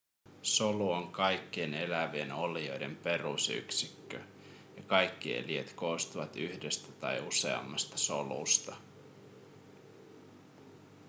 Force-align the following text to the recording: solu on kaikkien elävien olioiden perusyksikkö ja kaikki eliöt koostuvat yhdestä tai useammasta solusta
solu 0.41 0.91
on 0.91 1.11
kaikkien 1.11 1.73
elävien 1.73 2.31
olioiden 2.31 2.95
perusyksikkö 2.95 4.19
ja 4.77 4.83
kaikki 4.87 5.37
eliöt 5.37 5.73
koostuvat 5.73 6.35
yhdestä 6.35 6.91
tai 6.91 7.27
useammasta 7.27 7.97
solusta 7.97 8.75